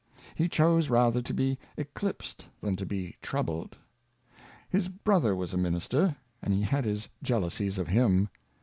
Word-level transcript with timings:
He 0.33 0.49
chose 0.49 0.89
rather 0.89 1.21
to 1.21 1.31
be 1.31 1.59
eclipsed 1.77 2.47
than 2.61 2.75
to 2.77 2.87
be 2.87 3.17
troubled. 3.21 3.77
His 4.67 4.87
Brother 4.87 5.35
was 5.35 5.53
a 5.53 5.57
Minister, 5.57 6.15
and 6.41 6.55
he 6.55 6.63
had 6.63 6.85
his 6.85 7.09
Jealousies 7.21 7.77
of 7.77 7.87
him. 7.87 8.27